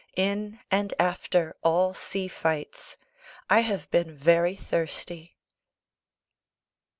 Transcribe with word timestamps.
In 0.17 0.59
and 0.71 0.95
after 0.97 1.55
all 1.63 1.93
sea 1.93 2.27
fights, 2.27 2.97
I 3.51 3.59
have 3.59 3.87
been 3.91 4.17
very 4.17 4.55
thirsty. 4.55 5.37